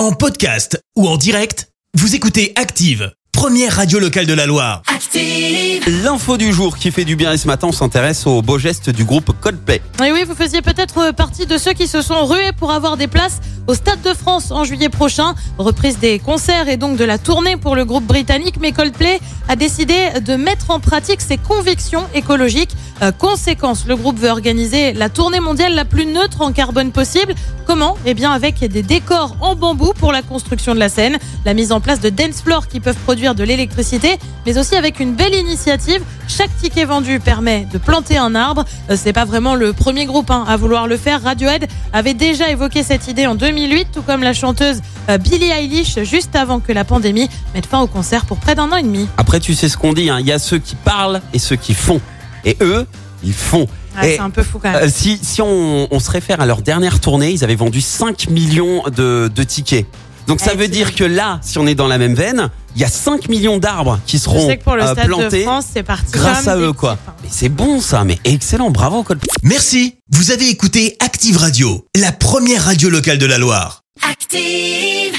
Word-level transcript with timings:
En 0.00 0.12
podcast 0.12 0.82
ou 0.96 1.06
en 1.06 1.18
direct, 1.18 1.68
vous 1.92 2.14
écoutez 2.14 2.54
Active, 2.56 3.12
première 3.32 3.76
radio 3.76 3.98
locale 3.98 4.24
de 4.24 4.32
la 4.32 4.46
Loire. 4.46 4.80
Active. 4.86 5.86
L'info 6.02 6.38
du 6.38 6.54
jour 6.54 6.78
qui 6.78 6.90
fait 6.90 7.04
du 7.04 7.16
bien 7.16 7.34
et 7.34 7.36
ce 7.36 7.46
matin 7.46 7.66
on 7.66 7.72
s'intéresse 7.72 8.26
aux 8.26 8.40
beaux 8.40 8.58
gestes 8.58 8.88
du 8.88 9.04
groupe 9.04 9.38
Coldplay. 9.42 9.82
Et 10.02 10.10
oui, 10.10 10.24
vous 10.24 10.34
faisiez 10.34 10.62
peut-être 10.62 11.10
partie 11.10 11.44
de 11.44 11.58
ceux 11.58 11.74
qui 11.74 11.86
se 11.86 12.00
sont 12.00 12.24
rués 12.24 12.52
pour 12.58 12.70
avoir 12.70 12.96
des 12.96 13.08
places 13.08 13.40
au 13.70 13.74
Stade 13.74 14.02
de 14.02 14.12
France 14.14 14.50
en 14.50 14.64
juillet 14.64 14.88
prochain. 14.88 15.36
Reprise 15.56 16.00
des 16.00 16.18
concerts 16.18 16.68
et 16.68 16.76
donc 16.76 16.96
de 16.96 17.04
la 17.04 17.18
tournée 17.18 17.56
pour 17.56 17.76
le 17.76 17.84
groupe 17.84 18.04
britannique. 18.04 18.56
Mais 18.60 18.72
Coldplay 18.72 19.20
a 19.48 19.54
décidé 19.54 20.08
de 20.20 20.34
mettre 20.34 20.72
en 20.72 20.80
pratique 20.80 21.20
ses 21.20 21.36
convictions 21.36 22.04
écologiques. 22.12 22.74
Euh, 23.02 23.12
conséquence, 23.12 23.84
le 23.86 23.94
groupe 23.94 24.18
veut 24.18 24.28
organiser 24.28 24.92
la 24.92 25.08
tournée 25.08 25.38
mondiale 25.38 25.74
la 25.76 25.84
plus 25.84 26.04
neutre 26.04 26.40
en 26.40 26.50
carbone 26.50 26.90
possible. 26.90 27.34
Comment? 27.64 27.96
Eh 28.06 28.14
bien 28.14 28.32
avec 28.32 28.58
des 28.58 28.82
décors 28.82 29.36
en 29.40 29.54
bambou 29.54 29.92
pour 29.96 30.10
la 30.10 30.22
construction 30.22 30.74
de 30.74 30.80
la 30.80 30.88
scène, 30.88 31.18
la 31.44 31.54
mise 31.54 31.70
en 31.70 31.80
place 31.80 32.00
de 32.00 32.10
dance 32.10 32.42
floors 32.42 32.66
qui 32.66 32.80
peuvent 32.80 32.98
produire 33.04 33.36
de 33.36 33.44
l'électricité, 33.44 34.18
mais 34.46 34.58
aussi 34.58 34.74
avec 34.74 34.98
une 34.98 35.14
belle 35.14 35.34
initiative. 35.34 36.02
Chaque 36.26 36.50
ticket 36.60 36.84
vendu 36.84 37.20
permet 37.20 37.66
de 37.72 37.78
planter 37.78 38.16
un 38.16 38.34
arbre. 38.34 38.64
Euh, 38.90 38.96
C'est 38.96 39.12
pas 39.12 39.24
vraiment 39.24 39.54
le 39.54 39.72
premier 39.72 40.06
groupe 40.06 40.30
hein, 40.32 40.44
à 40.48 40.56
vouloir 40.56 40.88
le 40.88 40.96
faire. 40.96 41.22
Radiohead 41.22 41.68
avait 41.92 42.14
déjà 42.14 42.50
évoqué 42.50 42.82
cette 42.82 43.06
idée 43.06 43.26
en 43.28 43.36
2008, 43.68 43.88
tout 43.92 44.02
comme 44.02 44.22
la 44.22 44.32
chanteuse 44.32 44.80
euh, 45.10 45.18
Billie 45.18 45.50
Eilish 45.50 45.98
juste 46.02 46.34
avant 46.34 46.60
que 46.60 46.72
la 46.72 46.84
pandémie 46.84 47.28
mette 47.54 47.66
fin 47.66 47.80
au 47.80 47.86
concert 47.86 48.24
pour 48.24 48.38
près 48.38 48.54
d'un 48.54 48.70
an 48.72 48.76
et 48.76 48.82
demi. 48.82 49.06
Après 49.18 49.38
tu 49.40 49.54
sais 49.54 49.68
ce 49.68 49.76
qu'on 49.76 49.92
dit, 49.92 50.08
hein, 50.08 50.18
il 50.20 50.26
y 50.26 50.32
a 50.32 50.38
ceux 50.38 50.58
qui 50.58 50.74
parlent 50.76 51.20
et 51.34 51.38
ceux 51.38 51.56
qui 51.56 51.74
font. 51.74 52.00
Et 52.44 52.56
eux, 52.62 52.86
ils 53.22 53.34
font. 53.34 53.66
Ah, 53.96 54.02
c'est 54.04 54.18
un 54.18 54.30
peu 54.30 54.42
fou 54.42 54.58
quand 54.62 54.70
même. 54.70 54.84
euh, 54.84 54.88
si 54.90 55.18
si 55.20 55.42
on, 55.42 55.88
on 55.90 56.00
se 56.00 56.10
réfère 56.10 56.40
à 56.40 56.46
leur 56.46 56.62
dernière 56.62 57.00
tournée, 57.00 57.32
ils 57.32 57.44
avaient 57.44 57.54
vendu 57.56 57.80
5 57.82 58.30
millions 58.30 58.82
de, 58.96 59.30
de 59.34 59.42
tickets. 59.42 59.86
Donc 60.26 60.40
ça 60.40 60.52
Eh, 60.54 60.56
veut 60.56 60.68
dire 60.68 60.94
que 60.94 61.02
là, 61.04 61.38
si 61.42 61.58
on 61.58 61.66
est 61.66 61.74
dans 61.74 61.88
la 61.88 61.98
même 61.98 62.14
veine, 62.14 62.50
il 62.76 62.80
y 62.80 62.84
a 62.84 62.88
5 62.88 63.28
millions 63.28 63.58
d'arbres 63.58 63.98
qui 64.06 64.16
Je 64.16 64.22
seront 64.22 64.46
sais 64.46 64.56
que 64.58 64.64
pour 64.64 64.76
le 64.76 64.82
Stade 64.86 65.06
plantés 65.06 65.38
de 65.40 65.42
France, 65.42 65.64
c'est 65.72 65.82
parti 65.82 66.12
grâce 66.12 66.46
à 66.46 66.56
eux 66.56 66.72
quoi. 66.72 66.96
C'est 67.30 67.48
bon 67.48 67.80
ça, 67.80 68.04
mais 68.04 68.18
excellent, 68.24 68.70
bravo 68.70 69.02
Coldplay. 69.02 69.30
Merci, 69.42 69.96
vous 70.10 70.30
avez 70.30 70.48
écouté 70.48 70.96
Active 71.00 71.36
Radio, 71.36 71.86
la 71.96 72.12
première 72.12 72.64
radio 72.64 72.90
locale 72.90 73.18
de 73.18 73.26
la 73.26 73.38
Loire. 73.38 73.82
Active. 74.02 75.09